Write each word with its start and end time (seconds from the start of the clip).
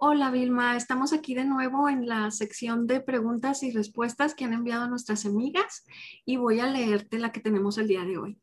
Hola 0.00 0.30
Vilma, 0.30 0.76
estamos 0.76 1.12
aquí 1.12 1.34
de 1.34 1.44
nuevo 1.44 1.88
en 1.88 2.06
la 2.06 2.30
sección 2.30 2.86
de 2.86 3.00
preguntas 3.00 3.64
y 3.64 3.72
respuestas 3.72 4.32
que 4.32 4.44
han 4.44 4.52
enviado 4.52 4.88
nuestras 4.88 5.26
amigas 5.26 5.84
y 6.24 6.36
voy 6.36 6.60
a 6.60 6.70
leerte 6.70 7.18
la 7.18 7.32
que 7.32 7.40
tenemos 7.40 7.78
el 7.78 7.88
día 7.88 8.04
de 8.04 8.16
hoy. 8.16 8.40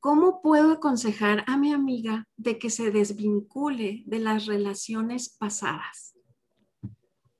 ¿Cómo 0.00 0.40
puedo 0.40 0.72
aconsejar 0.72 1.44
a 1.46 1.58
mi 1.58 1.74
amiga 1.74 2.26
de 2.38 2.58
que 2.58 2.70
se 2.70 2.90
desvincule 2.90 4.02
de 4.06 4.18
las 4.18 4.46
relaciones 4.46 5.36
pasadas? 5.36 6.14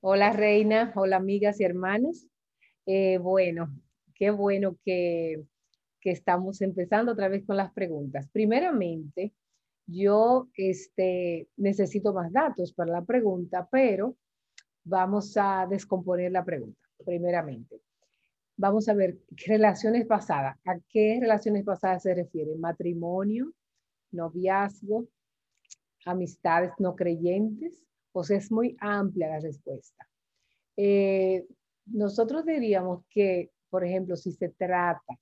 Hola 0.01 0.35
Reina, 0.35 0.93
hola 0.95 1.17
amigas 1.17 1.59
y 1.59 1.65
hermanas. 1.65 2.27
Eh, 2.85 3.17
bueno, 3.17 3.75
qué 4.15 4.31
bueno 4.31 4.77
que, 4.85 5.43
que 6.03 6.11
estamos 6.11 6.61
empezando 6.61 7.13
otra 7.13 7.29
vez 7.29 7.47
con 7.47 7.57
las 7.57 7.73
preguntas. 7.73 8.29
Primeramente, 8.31 9.33
yo 9.87 10.49
este, 10.57 11.49
necesito 11.57 12.13
más 12.13 12.33
datos 12.33 12.73
para 12.73 12.93
la 12.93 13.05
pregunta, 13.05 13.69
pero 13.71 14.17
vamos 14.85 15.37
a 15.37 15.67
descomponer 15.69 16.33
la 16.33 16.45
pregunta, 16.45 16.81
primeramente. 17.05 17.81
Vamos 18.57 18.89
a 18.89 18.95
ver 18.95 19.19
relaciones 19.47 20.07
pasadas. 20.07 20.57
¿A 20.67 20.79
qué 20.89 21.19
relaciones 21.21 21.65
pasadas 21.65 22.03
se 22.03 22.15
refiere? 22.15 22.55
Matrimonio, 22.57 23.53
noviazgo, 24.13 25.09
amistades 26.05 26.73
no 26.79 26.95
creyentes. 26.95 27.83
Pues 28.13 28.31
es 28.31 28.53
muy 28.53 28.77
amplia 28.79 29.29
la 29.29 29.41
respuesta. 29.41 30.07
Eh, 30.77 31.47
nosotros 31.87 32.45
diríamos 32.45 33.05
que, 33.11 33.51
por 33.71 33.85
ejemplo, 33.85 34.17
si 34.17 34.33
se 34.33 34.51
trata 34.51 35.19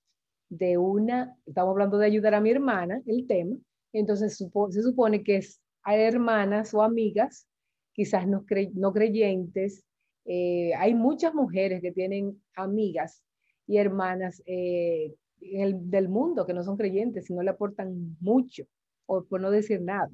de 0.49 0.77
una, 0.77 1.37
estamos 1.47 1.71
hablando 1.71 1.99
de 1.99 2.07
ayudar 2.07 2.35
a 2.35 2.41
mi 2.41 2.51
hermana, 2.51 3.01
el 3.07 3.27
tema, 3.27 3.57
entonces 3.93 4.37
se 4.37 4.83
supone 4.83 5.23
que 5.23 5.37
es, 5.37 5.61
hay 5.83 6.03
hermanas 6.03 6.75
o 6.75 6.83
amigas, 6.83 7.47
quizás 7.93 8.27
no, 8.27 8.45
no 8.75 8.93
creyentes. 8.93 9.85
Eh, 10.25 10.73
hay 10.75 10.95
muchas 10.95 11.35
mujeres 11.35 11.81
que 11.81 11.93
tienen 11.93 12.43
amigas 12.55 13.23
y 13.67 13.79
hermanas 13.79 14.43
eh, 14.47 15.15
del 15.41 16.09
mundo 16.09 16.47
que 16.47 16.55
no 16.55 16.63
son 16.63 16.77
creyentes 16.77 17.31
y 17.31 17.35
no 17.35 17.43
le 17.43 17.51
aportan 17.51 18.17
mucho, 18.21 18.65
o 19.07 19.25
por 19.25 19.41
no 19.41 19.51
decir 19.51 19.81
nada. 19.81 20.11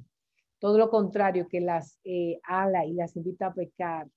Todo 0.58 0.78
lo 0.78 0.88
contrario, 0.88 1.48
que 1.48 1.60
las 1.60 1.98
eh, 2.04 2.38
ala 2.44 2.86
y 2.86 2.94
las 2.94 3.16
invita 3.16 3.48
a 3.48 3.54
pecar. 3.54 4.08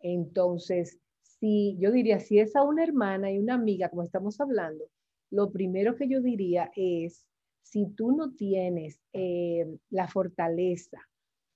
Entonces, 0.00 0.98
si 1.22 1.76
yo 1.78 1.92
diría, 1.92 2.20
si 2.20 2.38
es 2.40 2.54
a 2.56 2.62
una 2.62 2.82
hermana 2.82 3.30
y 3.30 3.38
una 3.38 3.54
amiga, 3.54 3.88
como 3.88 4.02
estamos 4.02 4.40
hablando, 4.40 4.84
lo 5.30 5.50
primero 5.50 5.96
que 5.96 6.08
yo 6.08 6.20
diría 6.20 6.70
es 6.76 7.27
si 7.62 7.86
tú 7.94 8.12
no 8.12 8.34
tienes 8.34 9.00
eh, 9.12 9.66
la 9.90 10.08
fortaleza 10.08 10.98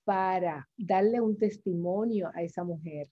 para 0.03 0.69
darle 0.77 1.21
un 1.21 1.37
testimonio 1.37 2.29
a 2.33 2.43
esa 2.43 2.63
mujer, 2.63 3.07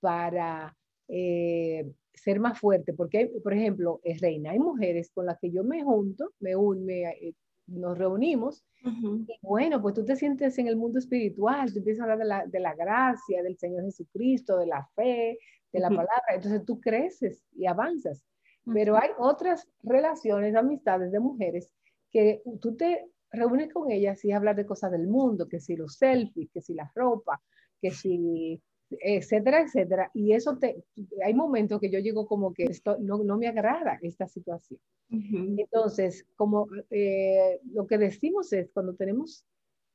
para 0.00 0.76
eh, 1.08 1.92
ser 2.14 2.40
más 2.40 2.58
fuerte, 2.58 2.92
porque, 2.92 3.30
por 3.42 3.52
ejemplo, 3.52 4.00
es 4.04 4.20
reina, 4.20 4.52
hay 4.52 4.58
mujeres 4.58 5.10
con 5.12 5.26
las 5.26 5.38
que 5.38 5.50
yo 5.50 5.64
me 5.64 5.82
junto, 5.82 6.32
me, 6.40 6.56
me 6.56 7.02
eh, 7.02 7.34
nos 7.66 7.98
reunimos, 7.98 8.64
y 8.84 9.26
bueno, 9.42 9.82
pues 9.82 9.94
tú 9.94 10.04
te 10.04 10.14
sientes 10.14 10.56
en 10.58 10.68
el 10.68 10.76
mundo 10.76 11.00
espiritual, 11.00 11.72
tú 11.72 11.80
empiezas 11.80 12.00
a 12.00 12.12
hablar 12.12 12.18
de 12.18 12.24
la, 12.24 12.46
de 12.46 12.60
la 12.60 12.74
gracia, 12.74 13.42
del 13.42 13.58
Señor 13.58 13.84
Jesucristo, 13.84 14.56
de 14.56 14.66
la 14.66 14.88
fe, 14.94 15.38
de 15.72 15.80
la 15.80 15.88
palabra, 15.88 16.22
entonces 16.32 16.64
tú 16.64 16.80
creces 16.80 17.42
y 17.52 17.66
avanzas. 17.66 18.24
Pero 18.72 18.96
hay 18.96 19.10
otras 19.18 19.68
relaciones, 19.82 20.54
amistades 20.54 21.12
de 21.12 21.20
mujeres 21.20 21.70
que 22.16 22.40
tú 22.62 22.74
te 22.74 23.10
reúnes 23.30 23.70
con 23.70 23.90
ellas 23.90 24.24
y 24.24 24.32
hablas 24.32 24.56
de 24.56 24.64
cosas 24.64 24.90
del 24.90 25.06
mundo, 25.06 25.50
que 25.50 25.60
si 25.60 25.76
los 25.76 25.96
selfies, 25.96 26.48
que 26.50 26.62
si 26.62 26.72
la 26.72 26.90
ropa, 26.94 27.42
que 27.78 27.90
si 27.90 28.58
etcétera, 28.88 29.60
etcétera. 29.60 30.10
Y 30.14 30.32
eso 30.32 30.56
te, 30.56 30.82
hay 31.22 31.34
momentos 31.34 31.78
que 31.78 31.90
yo 31.90 31.98
llego 31.98 32.26
como 32.26 32.54
que 32.54 32.64
esto 32.64 32.96
no, 33.00 33.22
no 33.22 33.36
me 33.36 33.48
agrada 33.48 33.98
esta 34.00 34.26
situación. 34.28 34.80
Entonces, 35.10 36.24
como 36.36 36.68
eh, 36.88 37.60
lo 37.70 37.86
que 37.86 37.98
decimos 37.98 38.50
es, 38.54 38.70
cuando 38.72 38.94
tenemos, 38.94 39.44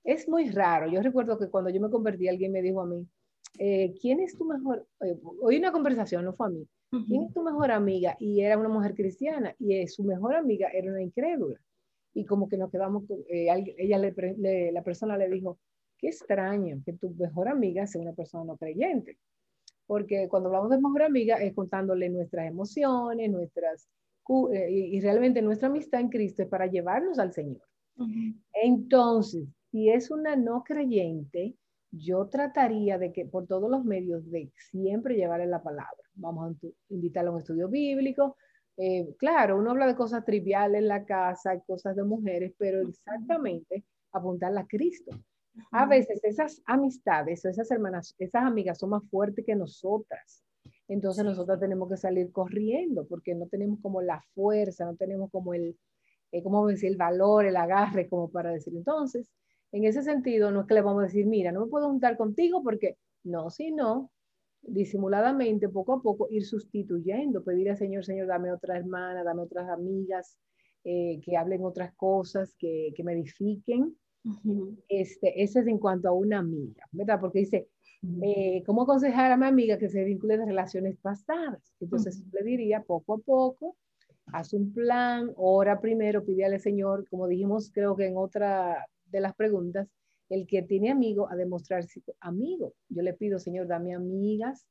es 0.04 0.30
muy 0.30 0.52
raro. 0.52 0.92
Yo 0.92 1.02
recuerdo 1.02 1.40
que 1.40 1.50
cuando 1.50 1.72
yo 1.72 1.82
me 1.82 1.90
convertí, 1.90 2.28
alguien 2.28 2.52
me 2.52 2.62
dijo 2.62 2.82
a 2.82 2.86
mí, 2.86 3.08
eh, 3.58 3.96
¿quién 4.00 4.20
es 4.20 4.38
tu 4.38 4.46
mejor? 4.46 4.86
Hoy 5.42 5.58
una 5.58 5.72
conversación, 5.72 6.24
no 6.24 6.34
fue 6.34 6.46
a 6.46 6.50
mí. 6.52 6.68
¿Quién 7.08 7.24
es 7.24 7.34
tu 7.34 7.42
mejor 7.42 7.72
amiga? 7.72 8.16
Y 8.20 8.42
era 8.42 8.60
una 8.60 8.70
mujer 8.70 8.94
cristiana 8.94 9.56
y 9.58 9.88
su 9.88 10.04
mejor 10.04 10.36
amiga 10.36 10.68
era 10.72 10.92
una 10.92 11.02
incrédula 11.02 11.60
y 12.14 12.26
como 12.26 12.50
que 12.50 12.58
nos 12.58 12.72
quedamos, 12.72 13.04
eh, 13.30 13.48
ella 13.78 13.98
le, 13.98 14.72
la 14.72 14.84
persona 14.84 15.18
le 15.18 15.30
dijo, 15.30 15.60
qué 15.98 16.08
extraño 16.08 16.82
que 16.86 16.94
tu 16.94 17.12
mejor 17.12 17.48
amiga 17.48 17.88
sea 17.88 18.02
una 18.02 18.14
persona 18.14 18.44
no 18.44 18.58
creyente, 18.58 19.18
porque 19.86 20.28
cuando 20.28 20.50
hablamos 20.50 20.72
de 20.72 20.78
mejor 20.78 21.04
amiga 21.04 21.38
es 21.38 21.54
contándole 21.54 22.10
nuestras 22.10 22.48
emociones, 22.48 23.32
nuestras, 23.32 23.88
eh, 24.54 24.72
y, 24.72 25.00
realmente 25.02 25.42
nuestra 25.42 25.68
amistad 25.68 26.02
en 26.02 26.10
Cristo 26.10 26.44
es 26.44 26.50
para 26.50 26.68
llevarnos 26.68 27.20
al 27.20 27.34
Señor. 27.34 27.64
Entonces, 28.54 29.48
si 29.70 29.90
es 29.90 30.10
una 30.10 30.36
no 30.36 30.64
creyente, 30.64 31.56
yo 31.92 32.28
trataría 32.28 32.98
de 32.98 33.12
que 33.12 33.26
por 33.26 33.48
todos 33.48 33.70
los 33.70 33.84
medios 33.84 34.30
de 34.32 34.52
siempre 34.56 35.16
llevarle 35.16 35.46
la 35.46 35.62
palabra. 35.62 36.02
Vamos 36.16 36.52
a 36.52 36.68
invitarla 36.90 37.30
a 37.30 37.34
un 37.34 37.40
estudio 37.40 37.68
bíblico, 37.68 38.38
eh, 38.78 39.16
claro, 39.18 39.58
uno 39.58 39.72
habla 39.72 39.88
de 39.88 39.96
cosas 39.96 40.26
triviales 40.26 40.82
en 40.82 40.88
la 40.88 41.06
casa, 41.06 41.60
cosas 41.62 41.96
de 41.96 42.04
mujeres, 42.04 42.54
pero 42.58 42.88
exactamente 42.88 43.84
apuntarla 44.12 44.62
a 44.62 44.68
Cristo. 44.68 45.12
A 45.72 45.86
veces 45.86 46.24
esas 46.24 46.62
amistades, 46.66 47.44
esas 47.44 47.70
hermanas, 47.72 48.16
esas 48.18 48.44
amigas 48.44 48.80
son 48.80 48.92
más 48.92 49.04
fuertes 49.10 49.46
que 49.46 49.56
nosotras. 49.56 50.44
Entonces 50.88 51.24
nosotras 51.26 51.60
tenemos 51.60 51.90
que 51.90 51.98
salir 51.98 52.32
corriendo 52.32 53.06
porque 53.06 53.36
no 53.36 53.48
tenemos 53.48 53.80
como 53.82 54.02
la 54.02 54.22
fuerza, 54.34 54.86
no 54.86 54.96
tenemos 54.96 55.30
como 55.32 55.54
el, 55.54 55.78
eh, 56.32 56.44
¿cómo 56.44 56.68
decir? 56.68 56.92
El 56.92 56.98
valor, 56.98 57.46
el 57.46 57.56
agarre 57.56 58.08
como 58.08 58.30
para 58.30 58.52
decir. 58.52 58.74
Entonces, 58.76 59.30
en 59.72 59.86
ese 59.86 60.02
sentido, 60.04 60.52
no 60.52 60.62
es 60.62 60.68
que 60.68 60.74
le 60.74 60.82
vamos 60.82 61.04
a 61.04 61.06
decir, 61.08 61.26
mira, 61.26 61.52
no 61.52 61.62
me 61.62 61.72
puedo 61.72 61.88
juntar 61.88 62.18
contigo 62.18 62.62
porque 62.64 62.98
no, 63.24 63.50
si 63.50 63.72
no, 63.72 64.12
disimuladamente, 64.62 65.70
poco 65.70 65.94
a 65.94 66.02
poco, 66.02 66.28
ir 66.30 66.46
sustituyendo, 66.46 67.44
pedir 67.44 67.70
al 67.70 67.78
Señor, 67.78 68.06
Señor, 68.06 68.28
dame 68.28 68.52
otra 68.52 68.78
hermana, 68.78 69.24
dame 69.24 69.42
otras 69.42 69.70
amigas, 69.70 70.38
eh, 70.84 71.20
que 71.24 71.38
hablen 71.38 71.64
otras 71.64 71.94
cosas, 71.94 72.56
que, 72.58 72.94
que 72.96 73.04
me 73.04 73.14
edifiquen. 73.14 73.96
este, 74.88 75.42
ese 75.42 75.60
es 75.62 75.68
en 75.68 75.80
cuanto 75.80 76.08
a 76.08 76.12
una 76.12 76.40
amiga, 76.40 76.86
¿verdad? 76.92 77.20
Porque 77.20 77.40
dice, 77.40 77.70
eh, 78.24 78.64
¿cómo 78.66 78.84
aconsejar 78.84 79.32
a 79.32 79.38
mi 79.38 79.46
amiga 79.46 79.78
que 79.78 79.90
se 79.90 80.04
vincule 80.04 80.38
de 80.38 80.46
relaciones 80.46 80.98
pasadas? 80.98 81.74
Entonces 81.80 82.24
le 82.32 82.44
diría, 82.44 82.84
poco 82.84 83.16
a 83.16 83.18
poco, 83.20 83.78
haz 84.28 84.54
un 84.54 84.74
plan, 84.74 85.32
ora 85.36 85.80
primero, 85.80 86.24
pide 86.24 86.46
al 86.46 86.60
Señor, 86.60 87.08
como 87.10 87.28
dijimos 87.28 87.72
creo 87.74 87.96
que 87.96 88.08
en 88.08 88.18
otra 88.18 88.88
de 89.06 89.22
las 89.22 89.36
preguntas, 89.36 89.88
el 90.32 90.48
que 90.48 90.62
tiene 90.62 90.90
amigo 90.90 91.30
a 91.30 91.36
demostrarse 91.36 92.02
amigo. 92.22 92.74
Yo 92.88 93.02
le 93.02 93.14
pido, 93.14 93.38
Señor, 93.38 93.68
dame 93.68 93.94
amigas 93.94 94.66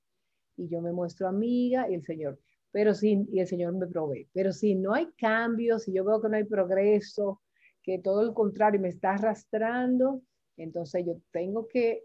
y 0.56 0.68
yo 0.68 0.80
me 0.80 0.90
muestro 0.90 1.28
amiga 1.28 1.86
y 1.88 1.94
el 1.94 2.02
Señor, 2.02 2.38
pero 2.72 2.94
si, 2.94 3.26
y 3.30 3.40
el 3.40 3.46
Señor 3.46 3.74
me 3.74 3.86
provee. 3.86 4.26
Pero 4.32 4.52
si 4.52 4.74
no 4.74 4.94
hay 4.94 5.08
cambios, 5.18 5.84
si 5.84 5.92
yo 5.92 6.02
veo 6.02 6.20
que 6.22 6.30
no 6.30 6.36
hay 6.36 6.44
progreso, 6.44 7.42
que 7.82 7.98
todo 7.98 8.22
el 8.22 8.32
contrario 8.32 8.80
me 8.80 8.88
está 8.88 9.12
arrastrando, 9.12 10.22
entonces 10.56 11.04
yo 11.04 11.20
tengo 11.30 11.68
que 11.68 12.04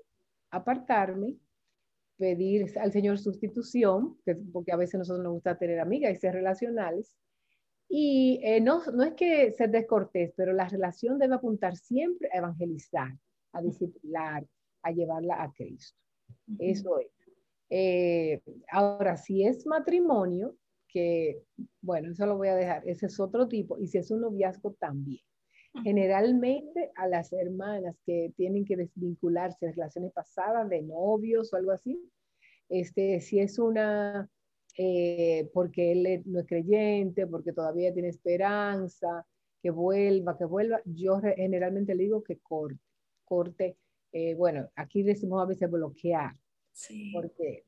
apartarme, 0.51 1.37
pedir 2.17 2.77
al 2.77 2.91
Señor 2.91 3.19
sustitución, 3.19 4.17
porque 4.51 4.73
a 4.73 4.77
veces 4.77 4.99
nosotros 4.99 5.23
nos 5.23 5.33
gusta 5.33 5.57
tener 5.57 5.79
amigas 5.79 6.11
y 6.11 6.17
ser 6.17 6.33
relacionales. 6.33 7.15
Y 7.87 8.41
eh, 8.43 8.59
no, 8.59 8.83
no 8.93 9.03
es 9.03 9.13
que 9.13 9.53
ser 9.53 9.69
descortés, 9.69 10.33
pero 10.35 10.51
la 10.51 10.67
relación 10.67 11.19
debe 11.19 11.35
apuntar 11.35 11.77
siempre 11.77 12.29
a 12.33 12.39
evangelizar, 12.39 13.13
a 13.55 13.61
disciplinar, 13.61 14.45
a 14.83 14.91
llevarla 14.91 15.41
a 15.41 15.51
Cristo. 15.51 15.97
Eso 16.59 16.99
es. 16.99 17.07
Eh, 17.69 18.41
ahora, 18.71 19.17
si 19.17 19.43
es 19.43 19.65
matrimonio, 19.65 20.55
que, 20.87 21.43
bueno, 21.81 22.11
eso 22.11 22.25
lo 22.25 22.37
voy 22.37 22.49
a 22.49 22.55
dejar, 22.55 22.87
ese 22.87 23.07
es 23.07 23.19
otro 23.19 23.47
tipo, 23.47 23.77
y 23.79 23.87
si 23.87 23.97
es 23.97 24.11
un 24.11 24.21
noviazgo 24.21 24.73
también. 24.79 25.21
Generalmente 25.83 26.91
a 26.95 27.07
las 27.07 27.33
hermanas 27.33 27.97
que 28.05 28.31
tienen 28.37 28.63
que 28.63 28.77
desvincularse 28.77 29.65
de 29.65 29.71
relaciones 29.73 30.13
pasadas, 30.13 30.69
de 30.69 30.81
novios 30.83 31.51
o 31.51 31.57
algo 31.57 31.71
así, 31.71 31.99
este, 32.69 33.19
si 33.19 33.39
es 33.39 33.59
una, 33.59 34.29
eh, 34.77 35.49
porque 35.53 35.91
él 35.91 36.23
no 36.25 36.39
es 36.39 36.47
creyente, 36.47 37.27
porque 37.27 37.51
todavía 37.51 37.93
tiene 37.93 38.07
esperanza, 38.07 39.25
que 39.61 39.69
vuelva, 39.69 40.37
que 40.37 40.45
vuelva, 40.45 40.79
yo 40.85 41.19
generalmente 41.19 41.93
le 41.93 42.03
digo 42.03 42.23
que 42.23 42.37
corte 42.37 42.84
corte, 43.25 43.77
eh, 44.11 44.33
bueno, 44.35 44.69
aquí 44.75 45.03
decimos 45.03 45.41
a 45.41 45.45
veces 45.45 45.69
bloquear, 45.69 46.35
sí. 46.71 47.11
porque 47.13 47.65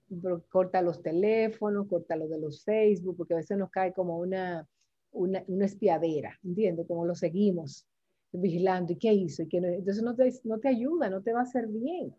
corta 0.49 0.81
los 0.81 1.01
teléfonos, 1.01 1.87
corta 1.87 2.15
lo 2.15 2.27
de 2.27 2.39
los 2.39 2.63
Facebook, 2.63 3.17
porque 3.17 3.33
a 3.33 3.37
veces 3.37 3.57
nos 3.57 3.69
cae 3.69 3.91
como 3.91 4.17
una, 4.17 4.65
una, 5.11 5.43
una 5.47 5.65
espiadera, 5.65 6.39
¿entiendes? 6.43 6.87
Como 6.87 7.05
lo 7.05 7.15
seguimos 7.15 7.85
vigilando, 8.31 8.93
¿y 8.93 8.97
qué 8.97 9.13
hizo? 9.13 9.43
¿Y 9.43 9.47
qué 9.47 9.61
no? 9.61 9.67
Entonces 9.67 10.03
no 10.03 10.15
te, 10.15 10.31
no 10.43 10.59
te 10.59 10.69
ayuda, 10.69 11.09
no 11.09 11.21
te 11.21 11.33
va 11.33 11.39
a 11.39 11.43
hacer 11.43 11.67
bien. 11.67 12.15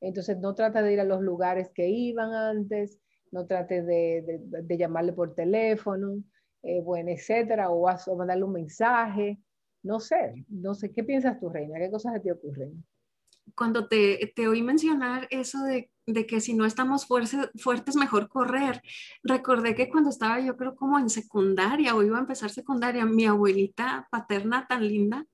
Entonces 0.00 0.38
no 0.38 0.54
trata 0.54 0.82
de 0.82 0.92
ir 0.92 1.00
a 1.00 1.04
los 1.04 1.22
lugares 1.22 1.70
que 1.70 1.88
iban 1.88 2.32
antes, 2.34 3.00
no 3.30 3.46
trate 3.46 3.82
de, 3.82 4.40
de, 4.46 4.78
llamarle 4.78 5.12
por 5.12 5.34
teléfono, 5.34 6.22
eh, 6.62 6.80
bueno, 6.80 7.10
etcétera, 7.10 7.70
o, 7.70 7.86
o 7.86 8.16
mandarle 8.16 8.44
un 8.44 8.52
mensaje. 8.52 9.38
No 9.86 10.00
sé, 10.00 10.44
no 10.48 10.74
sé, 10.74 10.92
¿qué 10.92 11.04
piensas 11.04 11.38
tú, 11.38 11.48
Reina? 11.48 11.78
¿Qué 11.78 11.90
cosas 11.90 12.20
te 12.22 12.32
ocurren? 12.32 12.84
Cuando 13.54 13.86
te, 13.86 14.32
te 14.34 14.48
oí 14.48 14.62
mencionar 14.62 15.28
eso 15.30 15.62
de 15.62 15.90
de 16.06 16.26
que 16.26 16.40
si 16.40 16.54
no 16.54 16.64
estamos 16.64 17.06
fuertes, 17.06 17.96
mejor 17.96 18.28
correr. 18.28 18.80
Recordé 19.22 19.74
que 19.74 19.88
cuando 19.88 20.10
estaba 20.10 20.40
yo 20.40 20.56
creo 20.56 20.76
como 20.76 20.98
en 20.98 21.10
secundaria 21.10 21.94
o 21.94 22.02
iba 22.02 22.16
a 22.16 22.20
empezar 22.20 22.50
secundaria, 22.50 23.04
mi 23.04 23.26
abuelita 23.26 24.06
paterna 24.10 24.66
tan 24.68 24.86
linda 24.86 25.26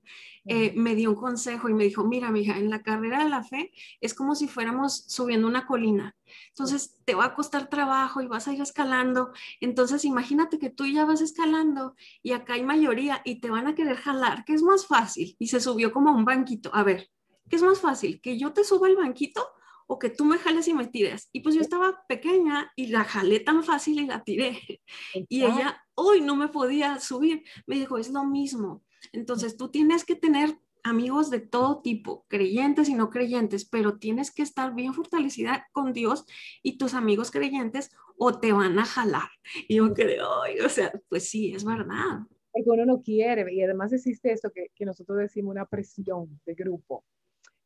eh, 0.45 0.73
me 0.75 0.95
dio 0.95 1.09
un 1.09 1.15
consejo 1.15 1.69
y 1.69 1.73
me 1.73 1.85
dijo, 1.85 2.03
mira, 2.03 2.31
mija, 2.31 2.57
en 2.57 2.69
la 2.69 2.83
carrera 2.83 3.23
de 3.23 3.29
la 3.29 3.43
fe 3.43 3.71
es 4.01 4.13
como 4.13 4.35
si 4.35 4.47
fuéramos 4.47 5.05
subiendo 5.07 5.47
una 5.47 5.65
colina. 5.65 6.15
Entonces 6.49 6.97
te 7.05 7.15
va 7.15 7.25
a 7.25 7.35
costar 7.35 7.69
trabajo 7.69 8.21
y 8.21 8.27
vas 8.27 8.47
a 8.47 8.53
ir 8.53 8.61
escalando. 8.61 9.31
Entonces 9.61 10.05
imagínate 10.05 10.59
que 10.59 10.69
tú 10.69 10.85
ya 10.85 11.05
vas 11.05 11.21
escalando 11.21 11.95
y 12.21 12.31
acá 12.33 12.53
hay 12.53 12.63
mayoría 12.63 13.21
y 13.23 13.39
te 13.39 13.49
van 13.49 13.67
a 13.67 13.75
querer 13.75 13.97
jalar, 13.97 14.43
que 14.45 14.53
es 14.53 14.63
más 14.63 14.85
fácil. 14.85 15.35
Y 15.39 15.47
se 15.47 15.59
subió 15.59 15.91
como 15.91 16.09
a 16.09 16.13
un 16.13 16.25
banquito. 16.25 16.69
A 16.73 16.83
ver, 16.83 17.09
¿qué 17.49 17.55
es 17.55 17.63
más 17.63 17.79
fácil? 17.79 18.19
¿Que 18.21 18.37
yo 18.37 18.51
te 18.51 18.63
suba 18.63 18.87
al 18.87 18.95
banquito 18.95 19.47
o 19.87 19.99
que 19.99 20.09
tú 20.09 20.25
me 20.25 20.37
jales 20.37 20.67
y 20.67 20.73
me 20.73 20.87
tires. 20.87 21.29
Y 21.31 21.41
pues 21.41 21.55
yo 21.55 21.61
estaba 21.61 22.03
pequeña 22.07 22.71
y 22.75 22.87
la 22.87 23.03
jalé 23.03 23.39
tan 23.39 23.63
fácil 23.63 23.99
y 23.99 24.05
la 24.07 24.23
tiré. 24.23 24.81
Y 25.29 25.43
ella 25.43 25.83
hoy 25.95 26.21
no 26.21 26.35
me 26.35 26.47
podía 26.47 26.99
subir. 26.99 27.43
Me 27.67 27.75
dijo, 27.75 27.97
es 27.97 28.09
lo 28.09 28.23
mismo. 28.23 28.83
Entonces 29.11 29.57
tú 29.57 29.69
tienes 29.69 30.05
que 30.05 30.15
tener 30.15 30.57
amigos 30.83 31.29
de 31.29 31.39
todo 31.39 31.81
tipo, 31.81 32.25
creyentes 32.27 32.89
y 32.89 32.93
no 32.93 33.09
creyentes, 33.09 33.65
pero 33.65 33.97
tienes 33.97 34.31
que 34.31 34.43
estar 34.43 34.75
bien 34.75 34.93
fortalecida 34.93 35.67
con 35.71 35.93
Dios 35.93 36.25
y 36.61 36.77
tus 36.77 36.93
amigos 36.93 37.31
creyentes 37.31 37.91
o 38.17 38.39
te 38.39 38.51
van 38.51 38.77
a 38.79 38.85
jalar. 38.85 39.29
Y 39.67 39.77
yo 39.77 39.93
creo, 39.93 40.29
o 40.65 40.69
sea, 40.69 40.91
pues 41.09 41.29
sí, 41.29 41.53
es 41.53 41.63
verdad. 41.63 42.19
Porque 42.51 42.69
uno 42.69 42.85
no 42.85 43.01
quiere, 43.01 43.51
y 43.51 43.63
además 43.63 43.93
existe 43.93 44.31
eso 44.31 44.51
que, 44.51 44.67
que 44.75 44.85
nosotros 44.85 45.17
decimos 45.17 45.51
una 45.51 45.65
presión 45.65 46.39
de 46.45 46.53
grupo, 46.53 47.03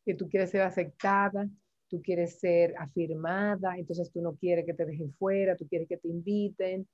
que 0.06 0.13
tú 0.13 0.30
quieres 0.30 0.51
ser 0.51 0.62
aceptada, 0.62 1.50
tú 1.89 2.01
quieres 2.01 2.39
ser 2.39 2.74
afirmada, 2.78 3.78
entonces 3.78 4.12
tú 4.12 4.22
no 4.22 4.36
quieres 4.36 4.66
que 4.66 4.74
te 4.74 4.86
dejen 4.86 5.13
fuera, 5.16 5.57
tú 5.57 5.68
quieres 5.68 5.88
que 5.88 5.98
te 5.98 6.07
inviten, 6.07 6.88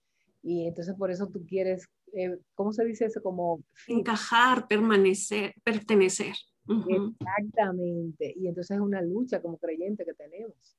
y 0.44 0.68
entonces 0.68 0.94
por 0.96 1.10
eso 1.10 1.28
tú 1.28 1.46
quieres, 1.46 1.88
eh, 2.14 2.38
¿cómo 2.54 2.74
se 2.74 2.86
dice 2.86 3.06
eso? 3.06 3.24
Como 3.24 3.64
encajar, 3.88 4.68
permanecer, 4.68 5.54
pertenecer. 5.64 6.36
Exactamente, 6.68 8.34
y 8.38 8.48
entonces 8.48 8.76
es 8.76 8.82
una 8.82 9.02
lucha 9.02 9.42
como 9.42 9.58
creyente 9.58 10.06
que 10.06 10.14
tenemos. 10.14 10.78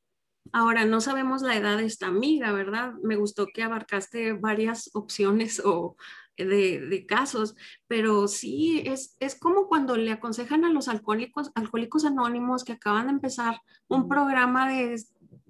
Ahora, 0.53 0.85
no 0.85 1.01
sabemos 1.01 1.43
la 1.43 1.57
edad 1.57 1.79
de 1.79 1.87
esta 1.87 2.07
amiga, 2.07 2.53
¿verdad? 2.53 2.93
Me 3.03 3.17
gustó 3.17 3.47
que 3.47 3.63
abarcaste 3.63 4.35
varias 4.35 4.91
opciones 4.93 5.61
o 5.65 5.97
de, 6.37 7.05
casos, 7.09 7.55
pero 7.87 8.29
sí, 8.29 8.83
es, 8.85 9.17
es, 9.21 9.39
como 9.39 9.69
cuando 9.69 9.97
le 9.97 10.13
aconsejan 10.13 10.65
a 10.65 10.71
los 10.71 10.89
alcohólicos, 10.89 11.51
alcohólicos 11.55 12.05
anónimos 12.05 12.65
que 12.65 12.73
acaban 12.73 13.07
de 13.07 13.13
empezar 13.13 13.61
un 13.89 14.09
programa 14.09 14.69
de 14.69 15.01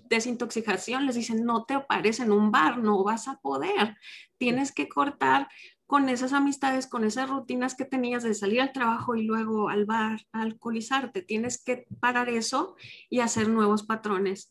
desintoxicación, 0.09 1.07
les 1.07 1.15
dicen, 1.15 1.45
no 1.45 1.65
te 1.65 1.79
pares 1.81 2.21
en 2.21 2.33
un 2.33 2.51
bar, 2.51 2.79
no 2.79 3.03
vas 3.05 3.29
a 3.29 3.39
poder, 3.41 3.97
tienes 4.39 4.73
que 4.73 4.89
cortar 4.89 5.49
con 5.87 6.09
esas 6.09 6.33
amistades, 6.33 6.87
con 6.87 7.05
esas 7.05 7.29
rutinas 7.29 7.75
que 7.75 7.85
tenías 7.85 8.23
de 8.23 8.35
salir 8.35 8.61
al 8.61 8.73
trabajo 8.73 9.15
y 9.15 9.23
luego 9.23 9.69
al 9.69 9.85
bar, 9.85 10.21
alcoholizarte, 10.33 11.23
tienes 11.23 11.63
que 11.63 11.87
parar 12.01 12.29
eso 12.29 12.77
y 13.11 13.21
hacer 13.21 13.49
nuevos 13.49 13.83
patrones 13.85 14.51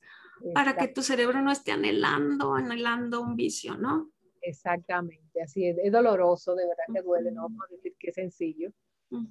para 0.53 0.75
que 0.75 0.87
tu 0.89 1.01
cerebro 1.01 1.41
no 1.41 1.51
esté 1.51 1.71
anhelando, 1.71 2.53
anhelando 2.53 3.21
un 3.21 3.35
vicio, 3.35 3.77
¿no? 3.77 4.11
Exactamente, 4.41 5.41
así 5.41 5.65
es, 5.65 5.77
es 5.81 5.91
doloroso, 5.91 6.53
de 6.53 6.67
verdad 6.67 6.83
que 6.93 7.01
duele, 7.01 7.31
no 7.31 7.43
vamos 7.43 7.61
a 7.65 7.73
decir 7.73 7.95
que 7.97 8.09
es 8.09 8.15
sencillo, 8.15 8.71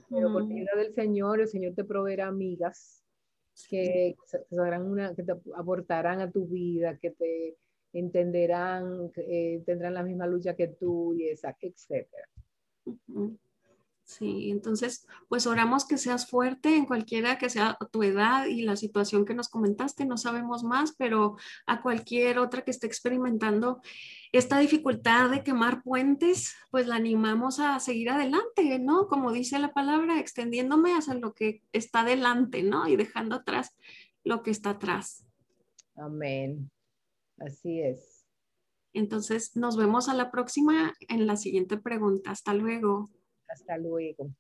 pero 0.09 0.33
por 0.33 0.43
ayuda 0.43 0.73
del 0.77 0.93
Señor, 0.95 1.41
el 1.41 1.49
Señor 1.49 1.75
te 1.75 1.85
proveerá 1.85 2.29
amigas 2.29 3.02
que, 3.69 4.17
una, 4.51 5.15
que 5.15 5.23
te 5.23 5.33
aportarán 5.55 6.21
a 6.21 6.31
tu 6.31 6.47
vida, 6.47 6.99
que 6.99 7.11
te 7.11 7.57
entenderán, 7.93 9.11
eh, 9.17 9.63
tendrán 9.67 9.95
la 9.95 10.03
misma 10.03 10.27
lucha 10.27 10.57
que 10.57 10.69
tú 10.69 11.15
y 11.15 11.29
esa, 11.29 11.57
etcétera. 11.61 12.29
Sí, 14.19 14.51
entonces, 14.51 15.07
pues 15.29 15.47
oramos 15.47 15.87
que 15.87 15.97
seas 15.97 16.29
fuerte 16.29 16.77
en 16.77 16.85
cualquiera 16.85 17.39
que 17.39 17.49
sea 17.49 17.79
tu 17.91 18.03
edad 18.03 18.45
y 18.45 18.61
la 18.61 18.77
situación 18.77 19.25
que 19.25 19.33
nos 19.33 19.49
comentaste, 19.49 20.05
no 20.05 20.19
sabemos 20.19 20.65
más, 20.65 20.95
pero 20.99 21.37
a 21.67 21.81
cualquier 21.81 22.39
otra 22.39 22.61
que 22.61 22.73
esté 22.73 22.87
experimentando 22.87 23.81
esta 24.31 24.59
dificultad 24.59 25.31
de 25.31 25.43
quemar 25.43 25.83
puentes, 25.83 26.55
pues 26.71 26.87
la 26.87 26.97
animamos 26.97 27.59
a 27.59 27.81
seguir 27.81 28.11
adelante, 28.11 28.79
¿no? 28.79 29.09
Como 29.09 29.33
dice 29.33 29.59
la 29.59 29.73
palabra, 29.73 30.21
extendiéndome 30.21 30.95
hacia 30.95 31.15
lo 31.15 31.33
que 31.33 31.63
está 31.73 32.05
delante, 32.05 32.63
¿no? 32.63 32.87
Y 32.89 32.97
dejando 32.97 33.37
atrás 33.37 33.75
lo 34.25 34.43
que 34.43 34.51
está 34.51 34.71
atrás. 34.71 35.25
Amén. 35.97 36.71
Así 37.39 37.81
es. 37.81 38.27
Entonces, 38.93 39.57
nos 39.57 39.79
vemos 39.79 40.11
a 40.11 40.15
la 40.15 40.31
próxima 40.31 40.93
en 41.09 41.27
la 41.27 41.37
siguiente 41.37 41.79
pregunta. 41.79 42.31
Hasta 42.31 42.53
luego. 42.53 43.09
Hasta 43.53 43.79
luego. 43.79 44.31